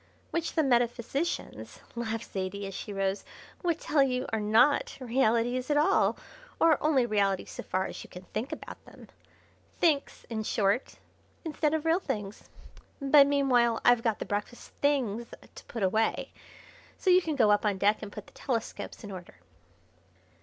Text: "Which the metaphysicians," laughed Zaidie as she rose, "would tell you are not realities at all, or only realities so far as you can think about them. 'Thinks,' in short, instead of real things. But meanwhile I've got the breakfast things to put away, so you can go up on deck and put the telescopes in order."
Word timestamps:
"Which 0.31 0.53
the 0.53 0.63
metaphysicians," 0.63 1.79
laughed 1.93 2.33
Zaidie 2.33 2.65
as 2.65 2.73
she 2.73 2.91
rose, 2.91 3.23
"would 3.61 3.79
tell 3.79 4.01
you 4.01 4.25
are 4.33 4.39
not 4.39 4.97
realities 4.99 5.69
at 5.69 5.77
all, 5.77 6.17
or 6.59 6.81
only 6.81 7.05
realities 7.05 7.51
so 7.51 7.61
far 7.61 7.85
as 7.85 8.03
you 8.03 8.09
can 8.09 8.23
think 8.33 8.51
about 8.51 8.83
them. 8.85 9.09
'Thinks,' 9.79 10.23
in 10.27 10.41
short, 10.41 10.95
instead 11.45 11.75
of 11.75 11.85
real 11.85 11.99
things. 11.99 12.49
But 12.99 13.27
meanwhile 13.27 13.79
I've 13.85 14.01
got 14.01 14.17
the 14.17 14.25
breakfast 14.25 14.69
things 14.81 15.27
to 15.53 15.63
put 15.65 15.83
away, 15.83 16.31
so 16.97 17.11
you 17.11 17.21
can 17.21 17.35
go 17.35 17.51
up 17.51 17.63
on 17.63 17.77
deck 17.77 18.01
and 18.01 18.11
put 18.11 18.25
the 18.25 18.33
telescopes 18.33 19.03
in 19.03 19.11
order." 19.11 19.35